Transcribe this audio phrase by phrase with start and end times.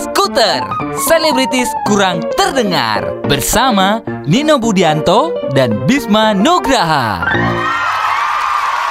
[0.00, 0.64] Skuter
[1.08, 7.28] Selebritis kurang terdengar Bersama Nino Budianto dan Bisma Nugraha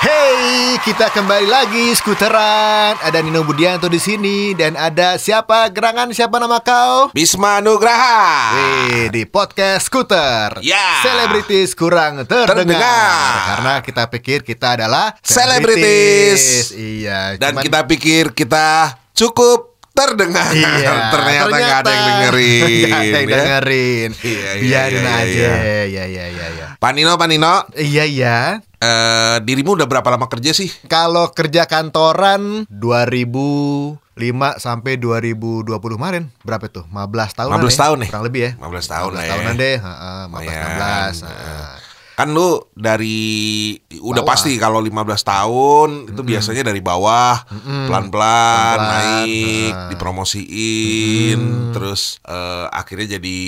[0.01, 2.97] Hey, kita kembali lagi skuteran.
[3.05, 7.13] Ada Nino Budianto di sini dan ada siapa gerangan siapa nama kau?
[7.13, 8.49] Bisma Nugraha.
[8.57, 10.57] Wih, di podcast skuter.
[10.65, 11.05] Ya.
[11.05, 12.65] Selebritis kurang terdengar.
[12.65, 13.29] Terdengar.
[13.45, 16.73] Karena kita pikir kita adalah Selebritis.
[16.73, 17.37] Iya.
[17.37, 19.70] Dan cuman- kita pikir kita cukup
[20.03, 20.49] terdengar.
[20.51, 20.91] Iya.
[21.13, 22.63] Ternyata nggak ada yang dengerin.
[22.81, 23.35] Nggak ada yang ya.
[23.37, 24.09] dengerin.
[24.17, 25.25] Iya, iya, Biarin iya, aja.
[25.27, 25.53] iya.
[25.85, 26.67] Iya, iya, iya, iya.
[26.75, 28.37] Pak Nino, Pak Nino, Iya, iya.
[28.77, 30.69] eh, dirimu udah berapa lama kerja sih?
[30.85, 34.17] Kalau kerja kantoran 2005
[34.57, 36.85] sampai 2020 kemarin berapa tuh?
[36.89, 38.09] 15 tahun 15 tahun nih.
[38.09, 38.51] Kurang lebih ya.
[38.57, 39.29] 15 tahun lah ya.
[39.31, 40.69] tahunan deh, heeh, 15 Lumayan.
[40.73, 41.29] 16.
[41.29, 41.90] heeh.
[42.21, 44.29] Kan lu dari udah Bawah.
[44.29, 44.93] pasti kalau 15
[45.25, 49.89] tahun itu biasanya dari bawah pelan-pelan Pelan-pelan, naik, heeh.
[49.89, 51.39] dipromosiin,
[51.71, 53.39] terus eh, akhirnya jadi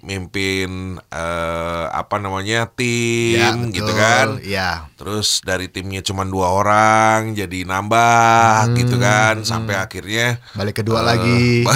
[0.00, 0.70] mimpin
[1.02, 4.38] eh, apa namanya tim Ya, gitu kan.
[4.38, 4.86] Iya.
[4.94, 11.04] Terus dari timnya cuma dua orang jadi nambah gitu kan sampai akhirnya Balik kedua eh,
[11.04, 11.44] lagi.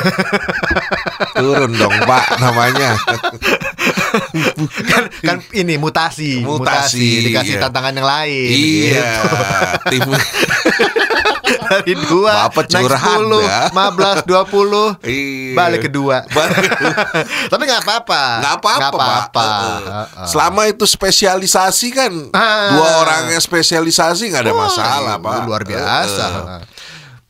[1.36, 2.96] turun dong Pak namanya.
[4.90, 7.62] kan kan ini mutasi, Mutasi, dikasih iya.
[7.62, 8.50] tantangan yang lain.
[8.50, 9.10] iya,
[9.88, 10.10] gitu.
[11.50, 13.70] Dari dua Bapak curhat 10, ya.
[13.70, 15.54] 15, 20 Iya.
[15.54, 16.26] Balik kedua
[17.50, 19.46] Tapi nggak apa-apa nggak apa-apa, apa-apa.
[19.46, 20.26] Heeh.
[20.26, 22.74] Selama itu spesialisasi kan, Ah.
[22.74, 25.34] dua orangnya spesialisasi nggak ada masalah, iya, Pak.
[25.46, 26.62] Luar biasa Heeh.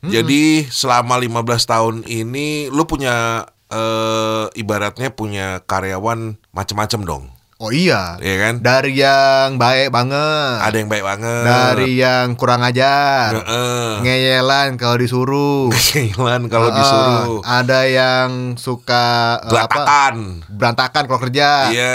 [0.01, 7.31] Jadi selama 15 tahun ini lu punya eh, ibaratnya punya karyawan macem-macem dong.
[7.61, 8.53] Oh iya Iya kan?
[8.57, 11.43] Dari yang baik banget Ada yang baik banget.
[11.45, 14.01] Dari yang kurang ajar Heeh.
[14.01, 16.81] Ngeyelan kalau disuruh Keinginan kalau Heeh.
[16.81, 17.37] disuruh.
[17.43, 19.05] Ada yang suka
[19.37, 20.13] eh, apa, Belatakan.
[20.49, 21.93] Berantakan kalau kerja Iya.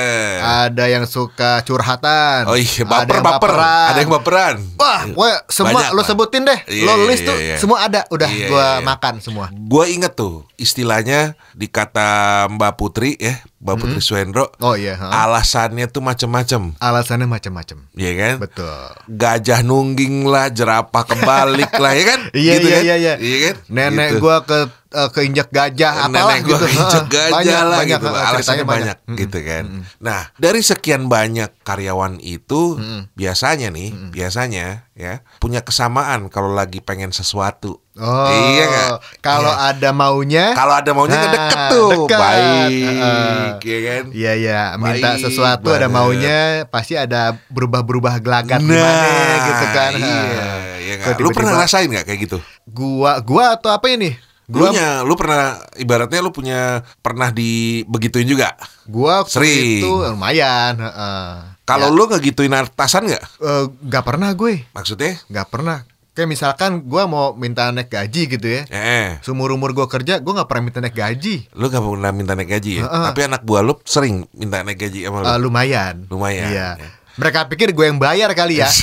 [0.71, 3.51] Ada yang suka curhatan Oh iya, Ada baper yang baper.
[3.51, 3.87] baperan.
[3.91, 4.55] Ada yang baperan.
[4.79, 6.59] Wah, wah, semua Banyak, lo sebutin deh.
[6.69, 7.57] Iya, lo iya, list tuh iya, iya.
[7.59, 8.07] semua ada.
[8.07, 8.87] Udah Iya, gua iya, iya.
[8.87, 9.51] makan semua.
[9.51, 12.07] Gue inget tuh istilahnya di kata
[12.49, 14.53] Mbak Putri ya, Putri Suendro.
[14.59, 15.25] Oh iya, ha.
[15.25, 17.89] Alasannya tuh macem-macem, Alasannya macam-macam.
[17.93, 18.35] ya kan?
[18.39, 18.77] Betul.
[19.09, 22.21] Gajah nungging lah, jerapah kebalik lah, ya kan?
[22.37, 22.85] Iya Gitu iya kan?
[22.85, 23.15] iya iya.
[23.17, 23.55] Iya kan?
[23.67, 24.21] Nenek Gitu.
[24.21, 26.65] gua ke eh, keinjak gajah apalah Nenek gua gitu.
[26.69, 27.13] keinjek Heeh.
[27.17, 28.07] gajah banyak, lah banyak, gitu.
[28.07, 29.17] heeh, Alasannya banyak, Mm-mm.
[29.19, 29.65] gitu kan.
[29.99, 32.77] Nah, dari sekian banyak karyawan itu
[33.13, 37.81] biasanya nih, biasanya ya punya kesamaan kalau lagi pengen sesuatu.
[37.97, 38.89] Oh, Iya nggak?
[39.19, 39.73] Kalau Iya.
[39.73, 42.19] ada maunya, Kalau ada maunya Nah, deket tuh, deket.
[42.19, 43.41] baik, Heeh.
[43.59, 44.05] ya kan?
[44.13, 49.09] Iya iya, minta Baik sesuatu ada maunya, pasti ada berubah-berubah gelagat Nah, gimana
[49.43, 49.91] gitu kan.
[49.97, 51.19] Iya, iya Kok nggak?
[51.19, 52.39] Lu pernah rasain nggak kayak gitu?
[52.67, 54.13] Gua gua atau apa ini?
[54.47, 58.55] Gua nya, lu pernah ibaratnya lu punya pernah dibegituin juga.
[58.87, 59.81] gua Sering.
[59.81, 61.27] itu lumayan, heeh.
[61.65, 63.25] Kalau Ya, lu ngegituin atasan nggak?
[63.41, 65.19] eh, nggak pernah gue, Maksudnya?
[65.27, 65.83] nggak pernah.
[66.17, 68.65] Kayak misalkan gua mau minta naik gaji gitu ya.
[68.67, 71.45] Eh, Seumur umur gua kerja, gua nggak pernah minta naik gaji.
[71.53, 72.83] lu gak pernah minta naik gaji ya?
[72.83, 73.05] Heeh.
[73.13, 75.27] Tapi anak buah lu sering minta naik gaji sama lu.
[75.29, 76.09] Eh, lumayan.
[76.09, 76.69] Lumayan, Iya.
[76.75, 76.89] ya.
[77.17, 78.69] Mereka pikir gue yang bayar kali ya.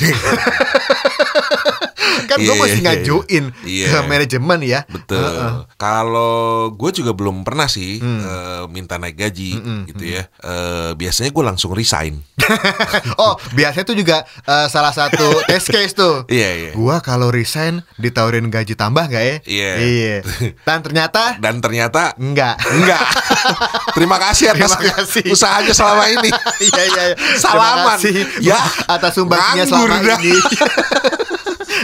[2.26, 3.88] kan gue Iya, mesti iya, ngajuin Iya.
[3.88, 4.80] ke manajemen ya.
[4.86, 5.20] Betul.
[5.20, 5.54] Heeh.
[5.76, 6.34] Kalau
[6.70, 8.20] gue juga belum pernah sih Hmm.
[8.20, 9.52] eh, minta naik gaji
[9.86, 10.26] gitu ya.
[10.40, 12.20] Eh, biasanya gue langsung resign.
[13.18, 16.26] oh, biasanya tuh juga eh, salah satu test case tuh.
[16.26, 16.72] Iya iya.
[16.74, 19.38] Gua kalau resign ditawarin gaji tambah gak ya?
[19.44, 19.72] Iya.
[19.78, 20.16] Iya.
[20.68, 22.60] Dan ternyata Dan ternyata enggak.
[22.66, 23.02] enggak.
[23.92, 25.24] Terima kasih atas Terima kasih.
[25.30, 26.30] usahanya selama ini.
[26.62, 27.16] Iya iya iya.
[27.36, 27.98] Salaman.
[28.40, 28.60] Ya.
[28.86, 30.20] atas sumbangsinya Nganggur selama dah.
[30.20, 30.34] ini.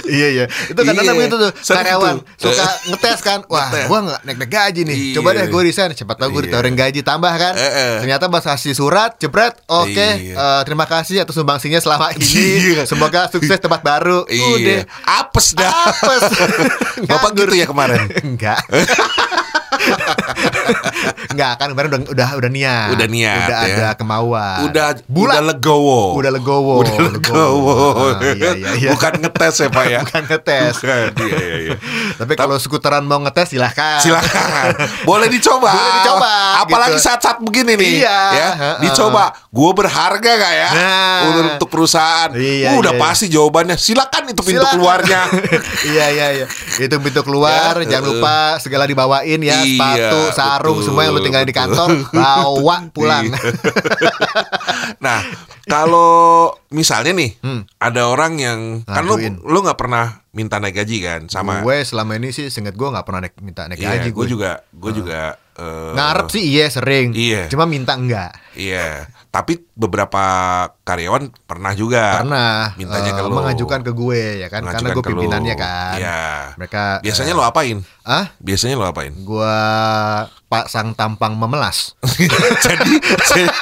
[0.09, 0.46] Iya iya.
[0.66, 1.22] Itu kadang-kadang Iya.
[1.22, 2.50] begitu tuh Sering karyawan tuh.
[2.50, 3.40] suka ngetes kan.
[3.46, 3.86] Wah, Ngetes.
[3.86, 4.97] gua nggak naik-naik gaji nih.
[5.00, 5.14] Iya.
[5.16, 5.90] Coba deh gue resign.
[5.92, 6.47] Cepat tahu gue Iya.
[6.50, 7.53] ditawarin gaji tambah kan.
[7.53, 7.96] Eh, eh.
[8.00, 9.53] Ternyata pas kasih surat, jebret.
[9.66, 10.36] Oke, Iya.
[10.36, 12.25] eh, terima kasih atas sumbangsinya selama ini.
[12.25, 12.81] Iya.
[12.83, 14.25] Semoga sukses tempat baru.
[14.25, 14.57] Udah.
[14.60, 14.89] Iya.
[15.06, 15.69] Apes dah.
[15.69, 16.24] Apes.
[17.10, 18.10] Bapak gitu ya kemarin.
[18.28, 18.60] Enggak.
[21.31, 22.89] Enggak kan kemarin udah udah udah niat.
[22.92, 23.75] Udah niat, Udah ya.
[23.75, 24.60] ada kemauan.
[24.66, 25.33] Udah bulat.
[25.36, 26.01] udah legowo.
[26.16, 26.74] Udah legowo.
[26.81, 27.75] Udah legowo.
[28.10, 28.89] Ah, iya, iya, iya.
[28.92, 30.00] Bukan ngetes ya, Pak ya.
[30.01, 30.74] Bukan ngetes.
[30.75, 31.10] Bukan.
[31.19, 31.75] Iya iya iya.
[32.19, 34.01] Tapi kalau skuteran mau ngetes silahkan.
[34.01, 34.74] Silakan.
[35.04, 35.71] Boleh dicoba.
[35.71, 37.06] Boleh dicoba, Apalagi gitu.
[37.06, 37.94] saat-saat begini nih.
[38.04, 38.50] Iya, Ya.
[38.80, 39.31] Dicoba.
[39.50, 40.69] Gue berharga gak ya?
[40.71, 41.19] Nah.
[41.56, 42.30] Untuk perusahaan.
[42.33, 43.75] Iya, udah iya, pasti jawabannya.
[43.75, 44.75] Silakan itu pintu Silakan.
[44.75, 45.21] keluarnya.
[45.86, 46.45] iya iya iya.
[46.77, 51.13] Itu pintu keluar, Ya, jangan lupa segala dibawain ya, Iya, sepatu, sarung betul, semua yang
[51.13, 53.25] lu tinggal di kantor, bawa pulang.
[53.27, 53.39] Iya.
[55.06, 55.19] nah,
[55.63, 57.38] Kalau misalnya nih
[57.77, 62.17] ada orang yang kan lu lu nggak pernah minta naik gaji kan sama Gue selama
[62.17, 64.25] ini sih seinget gue nggak pernah naik, minta naik Iya, gaji gue gue.
[64.27, 67.11] juga gue juga eh, Ngarep sih iya sering.
[67.11, 67.45] Iya.
[67.47, 68.31] Cuma minta enggak.
[68.51, 70.19] Iya, tapi beberapa
[70.81, 73.33] karyawan pernah juga Karena mintanya ke eh, lu.
[73.33, 74.63] mengajukan ke gue ya kan.
[74.63, 75.07] Karena gue lu.
[75.09, 75.95] pimpinannya kan.
[75.95, 76.21] Iya.
[76.56, 77.77] Mereka Biasanya eh, lo apain?
[78.01, 78.25] Ah?
[78.38, 79.11] Biasanya lo apain?
[79.19, 79.56] Gua
[80.45, 81.94] pasang tampang memelas.
[82.65, 83.53] jadi, jadi-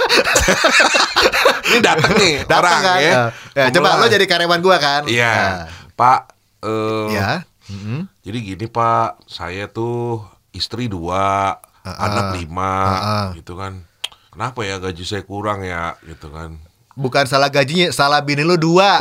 [1.68, 2.98] ini datang nih Datang orang kan.
[2.98, 3.14] ya.
[3.54, 5.02] Ya, coba lo jadi karyawan gua kan.
[5.06, 5.56] Iya, Nah,
[5.94, 6.20] Pak.
[6.64, 7.30] eh, ya.
[7.68, 8.08] Mm-mm.
[8.24, 11.60] Jadi gini Pak, saya tuh istri dua,
[11.96, 13.28] anak lima, ah.
[13.32, 13.88] gitu kan.
[14.34, 16.60] Kenapa ya gaji saya kurang ya, gitu kan?
[16.98, 18.98] Bukan salah gajinya, salah bini lo dua.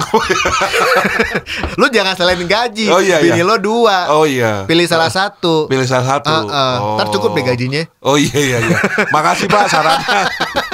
[1.81, 2.93] lu jangan salahin gaji.
[2.93, 3.49] Oh, iya, bini iya.
[3.49, 4.13] lo dua.
[4.13, 4.69] Oh iya.
[4.69, 5.65] Pilih salah satu.
[5.65, 6.29] Pilih salah satu.
[6.29, 6.77] Ah, ah.
[7.01, 7.89] Ntar cukup deh gajinya.
[8.05, 8.79] Oh iya iya iya.
[9.09, 10.29] Makasih Pak sarannya.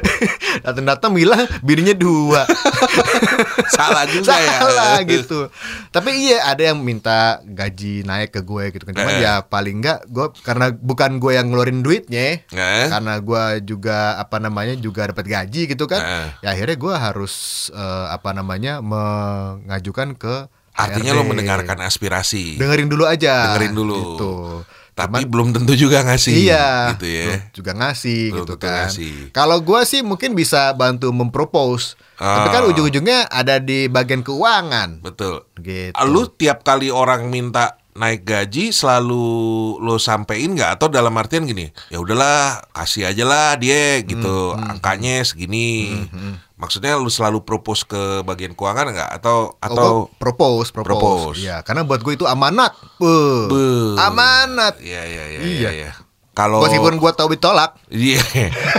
[0.64, 2.42] Datang-datang bilang bininya dua.
[3.76, 4.56] Salah juga ya.
[4.58, 5.48] Salah gitu.
[5.88, 8.94] Tapi iya ada yang minta gaji naik ke gue gitu kan.
[8.94, 9.22] Cuman Eh.
[9.22, 12.40] ya paling enggak gue karena bukan gue yang ngeluarin duitnya.
[12.46, 12.86] Eh?
[12.88, 16.00] Karena gue juga apa namanya juga dapat gaji gitu kan.
[16.00, 16.26] Eh.
[16.40, 17.34] Ya akhirnya gue harus
[17.70, 20.34] eh, apa namanya mengajukan ke
[20.76, 21.16] Artinya HRD.
[21.16, 22.60] lo mendengarkan aspirasi.
[22.60, 23.48] dengerin dulu aja.
[23.48, 23.96] Dengerin dulu.
[23.96, 24.32] Gitu.
[24.96, 26.32] Tapi belum tentu juga ngasih.
[26.32, 27.24] Iya, Gitu ya.
[27.52, 28.88] juga ngasih Belum gitu kan.
[29.28, 32.70] Kalau gua sih mungkin bisa bantu mempropose, tapi kan Ah.
[32.72, 35.04] ujung-ujungnya ada di bagian keuangan.
[35.04, 35.44] Betul.
[35.60, 35.92] Gitu.
[36.08, 39.24] Lu tiap kali orang minta naik gaji selalu
[39.78, 44.70] lo sampein nggak atau dalam artian gini ya udahlah kasih aja lah dia gitu Hmm,
[44.70, 45.96] angkanya segini
[46.54, 50.88] maksudnya lu selalu propose ke bagian keuangan nggak atau Oh, atau gua propose, propose.
[50.88, 51.38] Propose.
[51.40, 52.72] Iya, karena buat gue itu amanat.
[52.96, 53.44] Beuh.
[53.46, 53.96] Beuh.
[53.98, 54.80] Amanat.
[54.80, 55.52] Iya iya iya Iya.
[55.52, 55.70] iya.
[55.72, 55.90] iya.
[56.36, 57.80] Kalau Meskipun gua tahu ditolak.
[57.88, 58.20] Iya,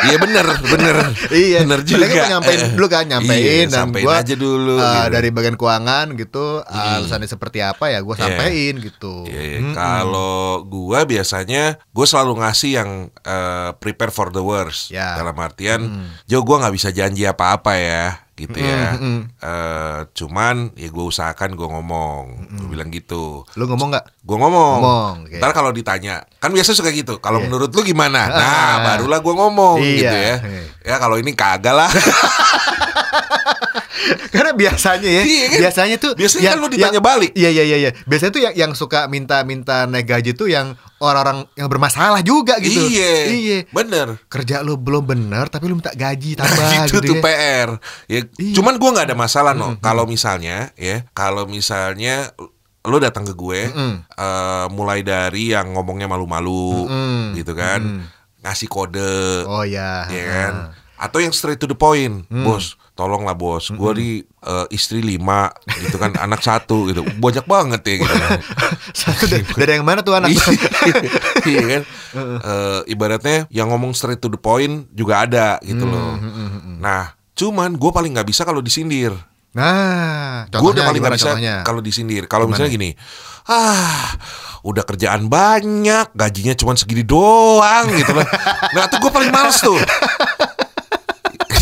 [0.06, 0.96] iya bener, bener,
[1.34, 2.06] Iya, bener juga.
[2.06, 4.78] kan nyampein dulu kan, nyampein iya, dan gua aja dulu.
[4.78, 5.10] uh, gitu.
[5.10, 8.22] dari bagian keuangan gitu, alasannya seperti apa ya gua Iya.
[8.24, 9.26] sampein gitu.
[9.26, 9.60] Iya, iya.
[9.60, 9.74] Mm-mm.
[9.74, 14.94] Kalau gua biasanya gua selalu ngasih yang eh, prepare for the worst.
[14.94, 15.18] Ya.
[15.18, 15.82] Dalam artian,
[16.24, 18.94] Jo gua nggak bisa janji apa-apa ya, gitu ya.
[18.94, 19.18] Mm-mm.
[19.36, 22.24] Eh, cuman ya gua usahakan gua ngomong,
[22.54, 23.42] gua bilang gitu.
[23.54, 24.06] Lu ngomong nggak?
[24.22, 24.78] Gua ngomong.
[24.80, 25.38] Ngomong, oke.
[25.42, 27.18] Ntar kalau ditanya, kan biasa suka gitu.
[27.18, 27.50] Kalau Iya.
[27.50, 28.30] menurut lu gimana?
[28.38, 28.76] Nah, Ah.
[28.86, 29.98] barulah gua ngomong Iya.
[29.98, 30.36] gitu ya.
[30.86, 31.90] Ya kalau ini kagak lah.
[34.32, 35.60] Karena biasanya ya, Iya kan?
[35.60, 37.32] biasanya tuh Biasanya kan lu ditanya balik.
[37.34, 37.92] Iya iya iya iya.
[38.06, 42.82] Biasanya tuh yang yang suka minta-minta naik gaji tuh yang orang-orang yang bermasalah juga gitu.
[42.84, 43.14] Iya.
[43.28, 43.58] Iya.
[43.70, 44.18] Bener.
[44.26, 47.24] Kerja lu belum bener tapi lu minta gaji tambah Nah, itu gitu tuh ya.
[47.24, 47.70] PR.
[48.06, 48.54] Ya, Iya.
[48.54, 49.78] cuman gua nggak ada masalah no.
[49.78, 52.34] Kalau misalnya ya, kalau misalnya
[52.84, 57.36] lu datang ke gue, eh, mulai dari yang ngomongnya malu-malu, Mm-mm.
[57.36, 58.08] gitu kan,
[58.40, 60.08] ngasih kode, Oh ya.
[60.08, 60.54] ya kan,
[60.98, 62.42] atau yang straight to the point, Mm.
[62.42, 65.48] bos, tolonglah bos, gua di eh, istri lima,
[65.80, 68.16] gitu kan, anak satu, gitu, banyak banget ya, gitu.
[69.00, 70.34] Satu dari, dari yang mana tuh anak?
[71.46, 71.82] iya kan?
[72.16, 76.14] Eh, ibaratnya yang ngomong straight to the point juga ada gitu Hmm, loh.
[76.78, 79.14] nah cuman gue paling nggak bisa kalau disindir.
[79.52, 82.24] Nah, gue udah paling nggak gimana bisa kalau disindir.
[82.26, 82.92] Kalau misalnya gini
[83.48, 84.12] ah
[84.62, 88.28] udah kerjaan banyak gajinya cuma segini doang gitu loh.
[88.74, 89.80] Nah tuh gue paling males tuh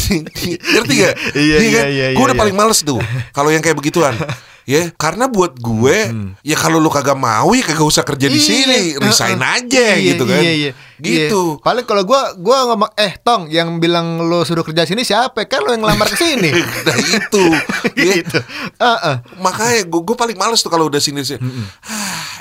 [0.75, 1.15] ngerti gak?
[1.35, 1.85] Iya, iya, kan?
[1.89, 2.41] iya, Gue iya, udah iya.
[2.41, 2.99] paling males tuh
[3.31, 4.15] kalau yang kayak begituan.
[4.65, 6.09] Ya, karena buat gue
[6.41, 10.17] ya kalau lu kagak mau ya kagak usah kerja di Iya, sini, resign aja Iya,
[10.17, 10.41] gitu kan.
[10.41, 10.71] Iya, iya.
[10.97, 11.41] Gitu.
[11.53, 11.61] Iya.
[11.61, 15.45] Paling kalau gua gua ngomong eh Tong yang bilang lo suruh kerja sini siapa?
[15.45, 16.49] Kan lo yang ngelamar ke sini.
[16.89, 17.45] Nah itu
[17.93, 18.13] ya.
[18.17, 18.39] gitu.
[18.81, 19.15] Heeh.
[19.37, 21.37] Makanya gue, gue paling males tuh kalau udah sini sih.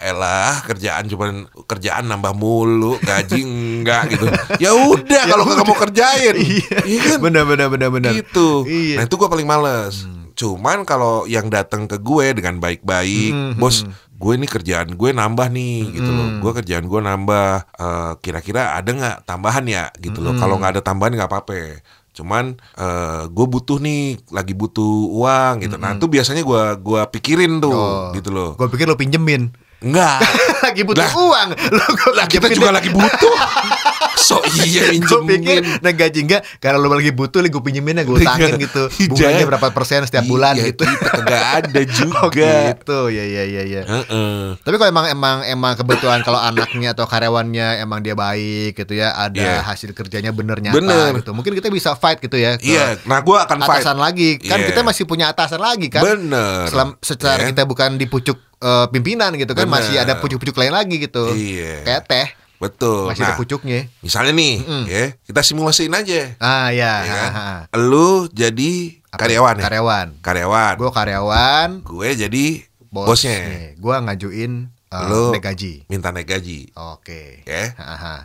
[0.04, 1.30] Ah, elah kerjaan cuman
[1.64, 4.28] kerjaan nambah mulu, gaji enggak gitu.
[4.61, 6.37] Ya udah kalau nggak mau kerjain.
[6.84, 7.18] Iya kan?
[7.23, 8.12] Benar benar benar benar.
[8.12, 8.68] Gitu.
[8.68, 9.00] Iya.
[9.00, 10.04] Nah itu gue paling males.
[10.34, 15.94] Cuman kalau yang datang ke gue dengan baik-baik, bos, gue ini kerjaan gue nambah nih,
[15.94, 16.28] gitu loh.
[16.38, 17.49] Gue kerjaan gue nambah.
[17.73, 20.34] Eh, Kira-kira ada nggak tambahan ya, gitu loh.
[20.34, 21.80] Kalau nggak ada tambahan nggak apa-apa.
[22.12, 24.84] Cuman eh, gue butuh nih, lagi butuh
[25.14, 25.78] uang gitu.
[25.78, 28.11] Nah itu biasanya gue gua pikirin tuh, Oh.
[28.12, 28.50] gitu loh.
[28.54, 29.54] Gue pikir lo pinjemin.
[29.82, 30.18] Enggak.
[30.66, 31.12] lagi butuh Lah.
[31.14, 31.48] uang.
[31.74, 33.36] Lo lah kita juga lagi butuh.
[34.24, 38.24] So iya Gue pikir naik gaji enggak Karena lo lagi butuh Gue pinjemin ya Gue
[38.24, 42.20] utangin gitu Bunganya berapa persen setiap bulan Iya, gitu Kita kagak ada juga.
[42.24, 44.56] Oh gitu Ya ya ya ya Heeh.
[44.56, 49.12] Tapi kalau emang emang emang kebetulan kalau anaknya atau karyawannya emang dia baik gitu ya,
[49.12, 49.60] ada Iya.
[49.60, 51.10] hasil kerjanya bener nyata Bener.
[51.20, 51.34] gitu.
[51.34, 52.56] Mungkin kita bisa fight gitu ya.
[52.56, 53.82] Iya, nah gue akan fight.
[53.82, 54.38] Atasan lagi.
[54.38, 54.66] Kan Iya.
[54.72, 56.00] kita masih punya atasan lagi kan.
[56.00, 56.70] Bener.
[56.70, 57.52] Selam, secara Iya.
[57.52, 59.76] kita bukan di pucuk eh, pimpinan gitu kan, Bener.
[59.76, 61.28] masih ada pucuk-pucuk lain lagi gitu.
[61.28, 61.84] Iya.
[61.84, 62.26] Kayak teh.
[62.56, 63.11] Betul.
[63.11, 63.80] Masih ada Nah, pucuknya.
[64.00, 64.54] misalnya nih,
[64.87, 66.38] ya, kita simulasiin aja.
[66.38, 66.92] Ah ya.
[67.02, 67.30] ya kan?
[67.30, 67.76] ha, ha.
[67.76, 69.26] Lu jadi Apa?
[69.26, 69.62] karyawan ya?
[69.62, 70.06] Karyawan.
[70.20, 70.75] Karyawan.
[70.76, 71.68] Gue karyawan.
[71.82, 72.44] Gue jadi
[72.88, 73.75] Bos bosnya.
[73.75, 75.82] Gue ngajuin uh, Lu naik gaji.
[75.87, 76.70] minta naik gaji.
[76.73, 77.42] Oke.
[77.42, 77.75] Ya.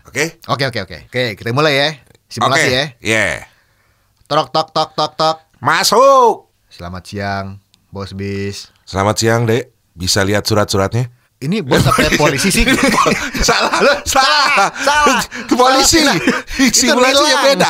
[0.06, 0.38] Oke?
[0.46, 0.98] Oke oke oke.
[1.10, 1.90] Oke kita mulai ya.
[2.30, 2.70] Simulasi Oke.
[2.70, 2.86] ya.
[3.02, 3.28] Iya.
[4.30, 5.38] Tok tok tok tok tok.
[5.58, 6.54] Masuk.
[6.70, 7.58] Selamat siang,
[7.90, 8.70] bos bis.
[8.86, 9.74] Selamat siang, Dek.
[9.92, 11.10] Bisa lihat surat-suratnya?
[11.40, 12.68] Ini bos apa polisi sih?
[13.48, 15.24] salah, Loh, salah, salah.
[15.48, 16.04] Ke polisi.
[16.04, 16.20] Salah,
[16.68, 17.46] Itu Simulasinya nilang.
[17.48, 17.70] beda.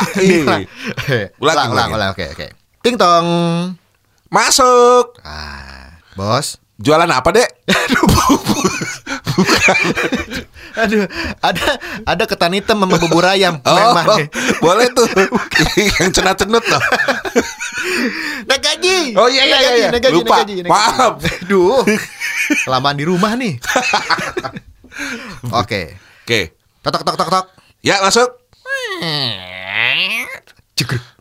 [1.37, 2.09] Ulang, ulang, ulang.
[2.09, 2.49] Oke, oke.
[2.81, 3.29] Ting tong.
[4.33, 5.21] Masuk.
[5.21, 6.57] Ah, bos.
[6.81, 7.45] Jualan apa, Dek?
[10.85, 11.03] Aduh,
[11.43, 11.67] ada
[12.05, 13.59] ada ketan hitam sama bubur ayam.
[13.65, 14.29] Oh, Memang.
[14.63, 15.07] boleh tuh.
[15.99, 16.81] Yang cenat-cenut tuh.
[18.45, 19.17] Naik gaji.
[19.17, 19.89] Oh, iya, iya, gaji, iya.
[19.91, 20.35] naik gaji, Lupa.
[20.35, 20.71] naik gaji, naik gaji.
[20.71, 21.13] Maaf.
[21.45, 21.83] Aduh.
[22.65, 23.59] Kelamaan di rumah nih.
[25.61, 25.97] Oke.
[26.23, 26.39] Oke.
[26.85, 27.45] Tok tok tok tok tok.
[27.83, 28.29] Ya, masuk.
[30.75, 31.18] Cekrek.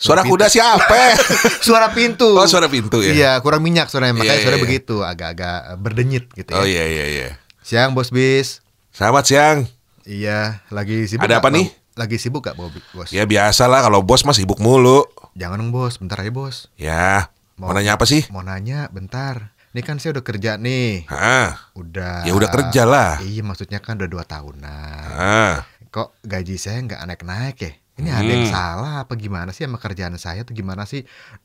[0.00, 1.12] Suara kuda siapa?
[1.66, 2.32] Suara pintu.
[2.32, 3.12] Oh, suara pintu ya.
[3.12, 4.64] Iya, kurang minyak suaranya makanya Iya, suara iya, iya.
[4.64, 6.56] begitu, agak-agak berdenyit gitu ya.
[6.56, 7.28] Oh iya iya iya.
[7.60, 8.64] Siang bos bis.
[8.90, 9.68] Selamat siang.
[10.08, 11.28] Iya, lagi sibuk.
[11.28, 11.68] Ada apa nih?
[11.92, 13.12] Lagi sibuk gak bos?
[13.12, 15.04] Ya biasa lah kalau bos mah sibuk mulu.
[15.36, 16.72] Jangan dong bos, bentar aja bos.
[16.74, 17.28] Ya,
[17.60, 18.24] mau nanya apa sih?
[18.32, 19.52] Mau nanya, bentar.
[19.70, 21.06] Ini kan saya udah kerja nih.
[21.06, 22.24] Ah, Udah.
[22.24, 23.20] Ya udah kerja lah.
[23.20, 25.06] Iya, maksudnya kan udah dua tahunan.
[25.12, 25.62] ah.
[25.92, 27.70] Kok gaji saya nggak naik-naik ya?
[28.00, 28.54] Ini ada yang Hmm.
[28.54, 31.04] salah apa gimana sih sama kerjaan saya tuh gimana sih?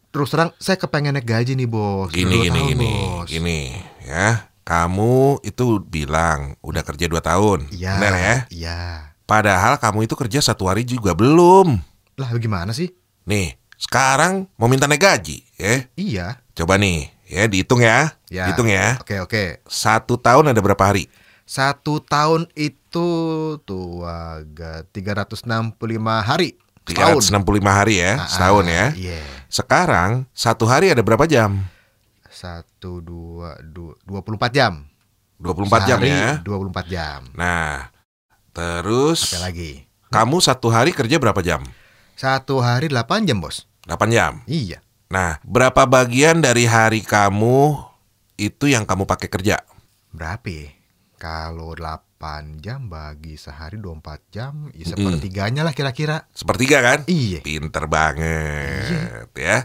[0.09, 2.09] Terus terang saya kepengen naik gaji nih bos.
[2.09, 3.27] Gini gini tahun, gini bos.
[3.27, 3.59] gini
[4.01, 4.47] ya.
[4.63, 7.69] Kamu itu bilang udah kerja 2 tahun.
[7.69, 7.93] Iya.
[7.99, 8.35] Benar ya?
[8.49, 8.79] Iya.
[9.23, 11.77] Padahal kamu itu kerja satu hari juga belum.
[12.15, 12.89] Lah gimana sih?
[13.27, 15.85] Nih, sekarang mau minta naik gaji, ya?
[15.93, 16.27] Iya.
[16.55, 18.15] Coba nih, ya dihitung ya.
[18.25, 18.47] Ya.
[18.49, 18.97] Dihitung ya.
[18.97, 19.43] Oke oke.
[19.67, 21.11] Satu tahun ada berapa hari?
[21.45, 23.07] Satu tahun itu
[23.61, 25.45] tuh agak 365
[26.25, 26.57] hari.
[26.85, 27.21] Setahun.
[27.29, 28.85] 365 hari ya, Ah, setahun ah, ya.
[28.97, 29.21] Iya.
[29.45, 31.61] Sekarang satu hari ada berapa jam?
[32.29, 34.73] Satu, dua, dua, 24 jam.
[35.37, 36.31] 24 jam Sehari, ya.
[36.41, 37.19] 24 jam.
[37.37, 37.93] Nah,
[38.49, 39.85] terus Apa lagi?
[40.09, 41.61] kamu satu hari kerja berapa jam?
[42.17, 43.69] Satu hari 8 jam, Bos.
[43.85, 44.41] 8 jam.
[44.49, 44.81] Iya.
[45.13, 47.77] Nah, berapa bagian dari hari kamu
[48.35, 49.61] itu yang kamu pakai kerja?
[50.09, 50.69] Berapa ya?
[51.15, 56.27] Kalau 8 jam bagi sehari 24 jam, ya sepertiganya lah kira-kira.
[56.35, 57.07] Sepertiga kan?
[57.07, 57.39] Iya.
[57.39, 59.63] Pinter banget ya.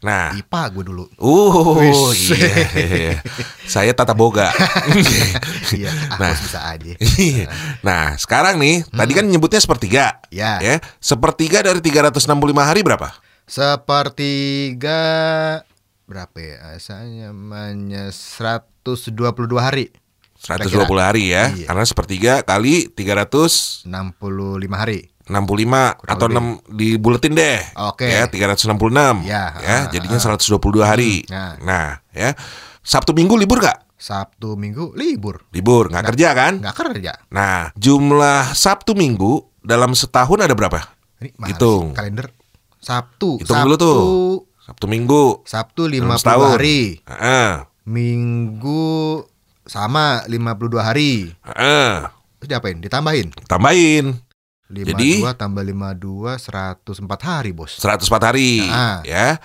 [0.00, 1.04] Nah, IPA gue dulu.
[1.20, 2.32] uh, Wis.
[2.36, 3.14] iya, iya.
[3.68, 4.48] saya tata boga.
[5.76, 6.32] iya, ah, Nah.
[6.36, 6.92] bisa aja.
[7.84, 10.20] nah, sekarang nih, tadi kan nyebutnya sepertiga.
[10.32, 10.56] Ya.
[10.60, 12.28] Ya, sepertiga dari 365
[12.60, 13.12] hari berapa?
[13.44, 15.00] Sepertiga
[16.04, 16.56] berapa ya?
[16.76, 19.92] Asalnya namanya 122 hari.
[20.40, 21.02] 120 Kira-kira.
[21.04, 21.44] hari ya.
[21.52, 21.66] Iya.
[21.68, 25.00] Karena sepertiga kali 365 65 hari.
[26.08, 26.66] atau lebih.
[26.66, 27.60] 6 dibuletin deh.
[27.92, 28.08] Oke.
[28.08, 29.22] Ya, 366.
[29.22, 30.34] Ya, ya, ah, jadinya ah.
[30.34, 31.22] 122 hari.
[31.28, 31.54] Nah.
[31.62, 32.34] Nah, ya.
[32.80, 33.84] Sabtu Minggu libur gak?
[34.00, 35.44] Sabtu Minggu libur.
[35.52, 36.56] Libur, nggak kerja kan?
[36.64, 37.12] Nggak kerja.
[37.28, 40.80] Nah, jumlah Sabtu Minggu dalam setahun ada berapa?
[41.20, 41.92] Ini Hitung.
[41.92, 42.32] kalender
[42.80, 43.36] Sabtu.
[43.44, 44.00] Hitung Sabtu, dulu tuh.
[44.64, 45.44] Sabtu Minggu.
[45.44, 46.48] Sabtu dalam 50 setahun.
[46.56, 46.80] hari.
[47.04, 47.50] Heeh.
[47.84, 49.20] Minggu
[49.70, 51.30] sama 52 hari.
[51.46, 52.10] Heeh.
[52.42, 52.82] Terus diapain?
[52.82, 53.30] Ditambahin.
[53.46, 54.18] Tambahin
[54.66, 55.10] 52 Jadi?
[55.34, 57.78] tambah 52 104 hari, Bos.
[57.78, 59.02] 104 hari, Nah.
[59.06, 59.38] ya.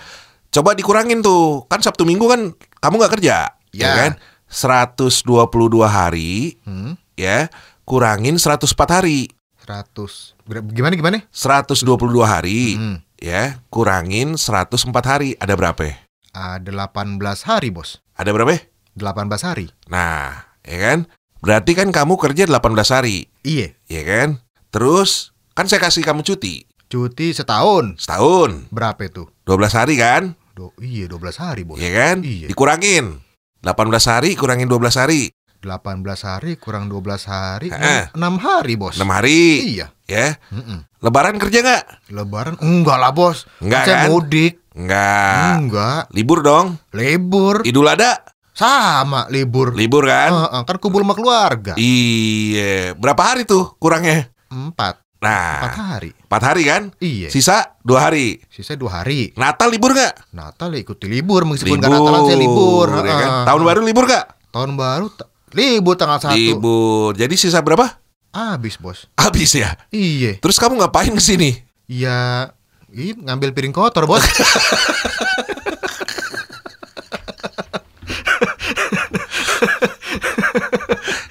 [0.50, 1.62] Coba dikurangin tuh.
[1.66, 3.86] Kan Sabtu Minggu kan kamu nggak kerja, ya.
[3.86, 3.90] Ya.
[3.94, 4.12] kan?
[4.50, 6.98] 122 hari, Hmm?
[7.14, 7.46] ya.
[7.82, 9.30] Kurangin 104 hari.
[9.62, 10.34] 100.
[10.42, 11.18] Ber- Gimana gimana?
[11.30, 12.96] 122 hari, Hmm.
[13.18, 13.58] ya.
[13.70, 15.34] Kurangin 104 hari.
[15.38, 15.86] Ada berapa?
[16.30, 17.98] Ada 18 hari, Bos.
[18.14, 18.54] Ada berapa?
[18.96, 19.66] 18 hari.
[19.86, 20.98] Nah, ya kan?
[21.38, 22.58] Berarti kan kamu kerja 18
[22.90, 23.76] hari, Iya.
[23.86, 24.40] ya kan?
[24.68, 27.98] Terus kan saya kasih kamu cuti Cuti setahun.
[27.98, 29.28] setahun, Berapa itu?
[29.44, 30.34] 12 hari kan?
[30.52, 31.76] Do iya 12 hari, Bos.
[31.76, 32.24] Ya kan?
[32.24, 32.48] Iya.
[32.48, 33.20] Dikurangin
[33.60, 33.76] 18
[34.06, 35.28] hari kurangin 12 hari
[35.60, 35.74] 18
[36.22, 38.08] hari kurang 12 hari, Heeh.
[38.14, 38.94] 6 hari, Bos.
[38.94, 39.86] 6 hari Iya.
[40.06, 40.86] Ya Mm-mm.
[41.00, 41.84] Lebaran kerja nggak?
[42.10, 43.44] Lebaran enggak lah, Bos.
[43.58, 44.08] Enggak, Saya kan?
[44.08, 44.62] mudik.
[44.72, 46.02] Enggak Enggak.
[46.12, 47.60] Libur dong Libur.
[47.62, 48.22] Idul ada
[48.56, 49.76] Sama libur.
[49.76, 50.32] Libur kan?
[50.32, 51.76] Heeh, kan kumpul sama keluarga.
[51.76, 54.32] Iya Berapa hari tuh kurangnya?
[54.48, 55.04] Empat.
[55.16, 56.10] Nah Empat hari.
[56.24, 56.82] 4 hari kan?
[56.96, 57.28] Iya.
[57.28, 59.32] Sisa 2 hari Sisa dua hari.
[59.32, 60.32] Natal libur nggak?
[60.32, 62.88] Natal ya ikuti libur meskipun Libur Natalan saya libur.
[62.88, 63.12] ya kan?
[63.12, 63.44] Heeh.
[63.44, 64.24] Tahun baru libur nggak?
[64.50, 66.32] Tahun baru ta- libur tanggal satu.
[66.32, 68.00] Libur Jadi sisa berapa?
[68.32, 69.04] Habis bos.
[69.14, 70.40] Habis ya Iya.
[70.40, 71.60] Terus kamu ngapain ke sini?
[71.84, 72.52] Ya.
[72.88, 74.24] Ngambil piring kotor bos.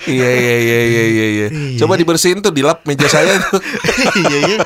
[0.06, 1.26] Iya iya iya iya iya.
[1.28, 1.48] iya.
[1.82, 3.60] Coba dibersihin tuh dilap meja saya tuh.
[4.22, 4.58] iya iya.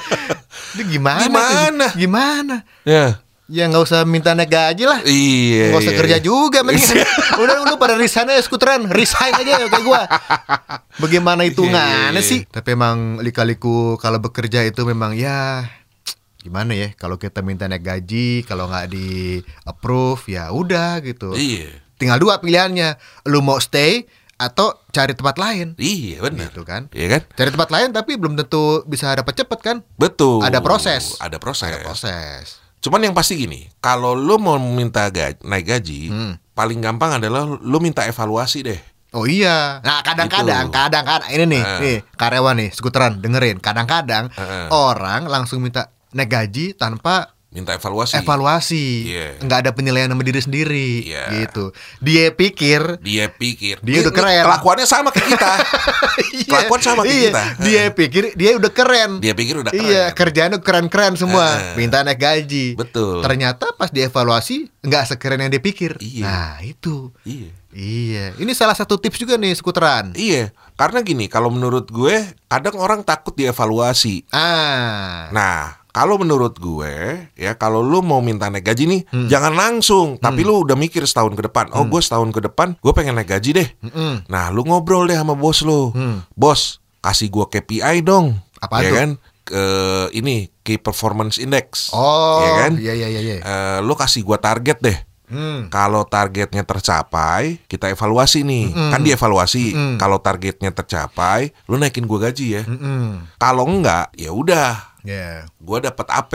[0.75, 1.23] Itu gimana?
[1.23, 1.31] tuh?
[1.31, 1.85] Gimana?
[1.95, 2.55] Gimana?
[2.83, 3.23] ya.
[3.49, 5.01] Ya nggak usah minta naik gaji lah.
[5.01, 5.73] Iya.
[5.73, 6.25] Nggak usah iya, kerja iya.
[6.25, 7.07] juga mendingan.
[7.41, 10.05] Udah lu pada resign aja skuteran, resign aja kayak gua.
[11.01, 12.39] Bagaimana hitungannya Iya, iya, sih?
[12.45, 15.65] Tapi emang lika-liku kalau bekerja itu memang ya
[16.45, 16.93] gimana ya?
[16.93, 21.33] Kalau kita minta naik gaji, kalau nggak di approve ya udah gitu.
[21.33, 21.73] Iya.
[21.97, 23.01] Tinggal dua pilihannya.
[23.33, 24.05] Lu mau stay
[24.39, 25.75] atau cari tempat lain.
[25.75, 26.47] Iya benar.
[26.49, 26.87] Gitu kan.
[26.95, 27.21] Iya kan?
[27.35, 29.77] Cari tempat lain tapi belum tentu bisa dapat cepet kan?
[29.99, 30.39] Betul.
[30.41, 31.19] Ada proses.
[31.19, 31.67] Ada proses.
[31.67, 32.45] Ada proses.
[32.79, 36.33] Cuman yang pasti gini, kalau lu mau minta gaji, naik gaji, Hmm.
[36.55, 38.79] paling gampang adalah lu minta evaluasi deh.
[39.11, 39.83] Oh iya.
[39.83, 40.77] Nah kadang-kadang, Gitu.
[40.79, 41.79] kadang-kadang ini nih, Eh.
[41.83, 43.59] nih karyawan nih, skuteran dengerin.
[43.59, 44.67] Kadang-kadang Eh.
[44.71, 48.13] orang langsung minta naik gaji tanpa Minta evaluasi.
[48.21, 49.41] evaluasi, Iya.
[49.41, 51.49] nggak ada penilaian sama diri sendiri, Iya.
[51.49, 51.73] gitu.
[51.97, 54.43] Dia pikir Dia pikir Dia udah ini keren.
[54.45, 55.53] Kelakuannya sama kayak kita.
[56.49, 57.43] Kelakuan sama kayak iya, kita.
[57.65, 59.11] Dia pikir dia udah keren.
[59.17, 59.81] Dia pikir udah keren.
[59.81, 61.73] Iya, kerjaannya keren-keren semua.
[61.73, 61.73] Eh.
[61.73, 62.77] Minta naik gaji.
[62.77, 63.25] Betul.
[63.25, 65.97] Ternyata pas dievaluasi nggak sekeren yang dia pikir.
[65.97, 66.23] Iya.
[66.29, 67.09] Nah, itu.
[67.25, 67.49] Iya.
[67.73, 68.25] Iya.
[68.37, 70.13] Ini salah satu tips juga nih skuteran.
[70.13, 74.25] Iya, karena gini, kalau menurut gue, kadang orang takut dievaluasi.
[74.33, 75.29] Ah.
[75.29, 76.95] Nah, kalau menurut gue,
[77.35, 79.27] ya kalau lu mau minta naik gaji nih, Hmm.
[79.27, 81.67] jangan langsung, tapi lu udah mikir setahun ke depan.
[81.75, 83.67] Oh, gue setahun ke depan, gue pengen naik gaji deh.
[83.83, 84.23] Mm-mm.
[84.31, 85.91] Nah, lu ngobrol deh sama bos lu.
[85.91, 86.23] Hmm.
[86.31, 88.39] Bos, kasih gue KPI dong.
[88.63, 88.95] Apaan ya tuh?
[88.95, 89.09] kan?
[89.43, 89.63] Ke
[90.13, 91.89] ini Key Performance Index.
[91.91, 92.71] Oh, ya kan?
[92.77, 93.35] Iya iya iya iya.
[93.41, 94.93] Eh, lu kasih gua target deh.
[95.29, 95.69] Hmm.
[95.69, 98.73] Kalau targetnya tercapai, kita evaluasi nih.
[98.89, 99.73] Kan dievaluasi.
[99.73, 99.95] Mm-mm.
[99.97, 102.63] Kalau targetnya tercapai, lu naikin gua gaji ya.
[102.65, 103.25] Mm-mm.
[103.37, 104.88] Kalau enggak, ya udah.
[105.01, 105.47] Ya.
[105.57, 106.33] Gua dapat AP,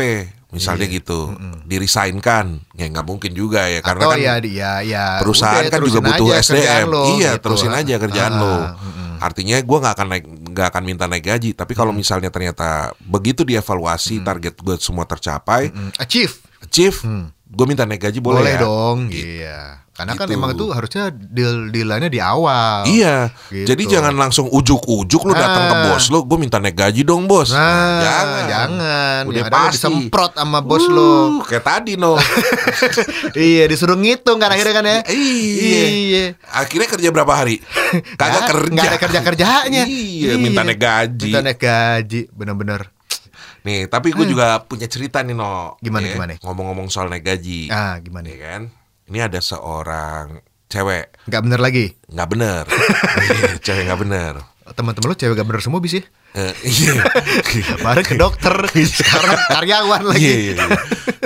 [0.48, 0.96] misalnya Iya.
[0.96, 1.36] gitu.
[1.64, 2.64] Dirisainkan.
[2.72, 6.00] Ya nggak mungkin juga ya karena Atau kan ya dia ya perusahaan udah, kan juga
[6.00, 6.86] butuh SDM.
[6.86, 7.42] lo, iya, gitu.
[7.44, 8.54] terusin aja kerjaan Ah, lo.
[9.18, 11.98] Artinya gua nggak akan naik nggak akan minta naik gaji, tapi kalau Mm.
[11.98, 12.68] misalnya ternyata
[13.00, 16.34] begitu dievaluasi target gue semua tercapai, Mm, Achieve.
[16.60, 16.98] achieve,
[17.44, 18.60] gue minta naik gaji boleh, Boleh, ya?
[18.60, 18.98] dong.
[19.10, 19.83] Iya.
[19.94, 20.34] Karena kan Gitu.
[20.34, 22.82] emang itu harusnya deal dealannya di awal.
[22.84, 23.62] Iya, Gitu.
[23.64, 25.82] jadi jangan langsung ujuk-ujuk lu datang ke Ah.
[25.86, 27.48] bos lu, gue minta naik gaji dong bos.
[27.48, 29.20] Nah, jangan, jangan.
[29.24, 29.74] Udah Yang lo pasti.
[29.78, 31.12] disemprot sama bos Uh, lo.
[31.44, 32.18] Kayak tadi no.
[33.36, 34.98] iya, disuruh ngitung kan akhirnya kan ya.
[35.08, 35.84] iya.
[35.86, 36.24] Iya.
[36.44, 37.62] Akhirnya kerja berapa hari?
[38.18, 38.72] Kagak Nggak- kerja.
[38.72, 39.82] nggak ada kerja kerjanya.
[39.84, 41.30] Iya, minta naik gaji.
[41.30, 42.90] Minta naik gaji, bener-bener.
[43.62, 45.72] Nih, tapi gue juga punya cerita nih no.
[45.72, 45.80] Hmm.
[45.80, 46.32] Gimana, Ya, gimana?
[46.36, 48.26] Ngomong-ngomong soal naik gaji, Ah, gimana?
[48.26, 48.62] ya kan?
[49.04, 51.86] Ini ada seorang cewek Nggak bener lagi.
[52.08, 52.64] nggak bener,
[53.28, 54.34] Iya, cewek nggak bener.
[54.64, 56.04] Teman-teman lo cewek gak bener semua bis ya?
[56.34, 57.04] Eh, iya.
[57.76, 58.56] Kemarin ke dokter,
[58.96, 60.24] sekarang karyawan lagi.
[60.24, 60.66] Iya, iya, iya.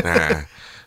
[0.03, 0.37] Nah,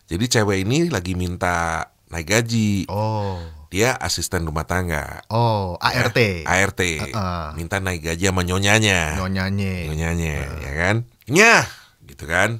[0.06, 2.92] jadi cewek ini lagi minta naik gaji.
[2.92, 3.40] Oh,
[3.72, 5.24] Dia asisten rumah tangga.
[5.32, 6.20] oh, ART.
[6.44, 6.82] ART.
[6.84, 7.56] Uh-uh.
[7.56, 9.16] Minta naik gaji sama nyonyanya.
[9.16, 9.74] Nyonyanya.
[9.88, 10.96] Nyonyanya, ya kan?
[11.32, 11.64] Nyah,
[12.04, 12.60] gitu kan?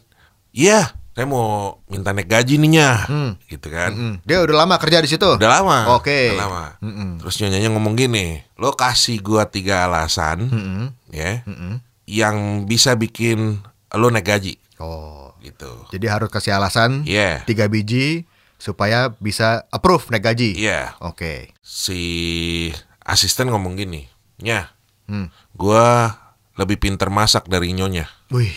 [0.56, 3.00] Iya, saya mau minta naik gaji nih nyah.
[3.06, 3.32] Hmm.
[3.46, 3.94] Gitu kan?
[3.94, 5.30] Mm, Dia udah lama kerja di situ.
[5.38, 5.94] Udah lama.
[5.94, 6.34] Oke.
[6.34, 6.64] Udah lama.
[6.82, 7.22] Mm-mm.
[7.22, 10.90] Terus nyonyanya ngomong gini, lo kasih gua tiga alasan, Mm-mm.
[11.14, 11.78] ya, Mm-mm.
[12.10, 13.62] yang bisa bikin
[13.94, 15.86] lo naik gaji, Oh, gitu.
[15.94, 17.46] jadi harus kasih alasan Iya.
[17.46, 18.26] tiga biji
[18.58, 20.58] supaya bisa approve naik gaji.
[20.58, 20.98] Iya.
[21.06, 21.54] Oke.
[21.62, 22.02] Si
[23.00, 24.10] asisten ngomong gini,
[24.42, 24.74] nyah,
[25.06, 25.30] Hmm.
[25.54, 26.18] gua
[26.58, 28.10] lebih pinter masak dari nyonya.
[28.34, 28.50] Wih,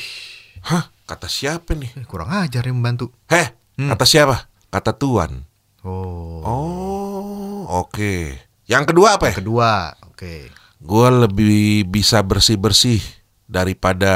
[0.64, 0.88] Hah?
[1.04, 1.90] Kata siapa nih?
[1.94, 3.12] eh, kurang ajar yang membantu.
[3.28, 3.92] Heh, Hmm.
[3.92, 4.48] kata siapa?
[4.68, 5.44] Kata tuan.
[5.84, 6.40] Oh.
[6.40, 8.40] Oh, oke.
[8.64, 9.34] Yang kedua apa ya?
[9.36, 10.48] Kedua, oke.
[10.80, 13.04] Gua lebih bisa bersih-bersih
[13.44, 14.14] daripada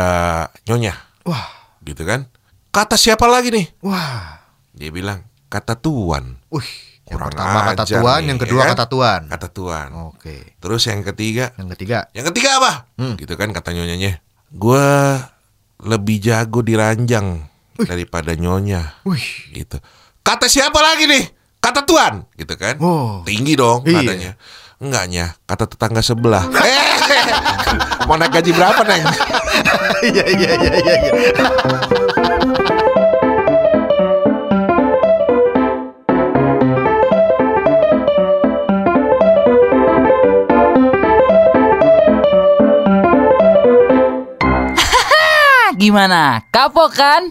[0.65, 0.97] nyonya.
[1.25, 1.49] Wah,
[1.81, 2.29] Gitu kan?
[2.69, 3.67] Kata siapa lagi nih?
[3.81, 4.41] wah.
[4.73, 6.39] Dia bilang, kata tuan.
[6.49, 6.65] Wih,
[7.05, 8.71] yang Kurang pertama kata tuan, nih, yang ya kedua kan?
[8.73, 9.21] kata tuan.
[9.27, 9.89] Kata tuan.
[10.09, 10.37] Oke.
[10.57, 12.73] Terus yang ketiga, Yang ketiga, yang ketiga apa?
[12.97, 13.15] Hmm.
[13.17, 14.21] Gitu kan kata nyonyanya.
[14.49, 14.85] Gua
[15.79, 17.47] lebih jago di ranjang
[17.79, 18.99] daripada nyonya.
[19.03, 19.23] wih.
[19.53, 19.79] Gitu.
[20.21, 21.25] Kata siapa lagi nih?
[21.59, 22.79] Kata tuan, gitu kan?
[22.79, 23.23] Oh.
[23.23, 23.99] Tinggi dong Iya.
[23.99, 24.33] katanya.
[24.79, 26.47] Enggaknya, kata tetangga sebelah.
[26.55, 26.87] Eh,
[28.07, 29.03] mau naik gaji berapa, Neng?
[29.99, 30.95] Iya, iya, iya, iya.
[31.03, 31.98] iya.
[45.79, 46.43] Gimana?
[46.51, 47.31] Kapok kan?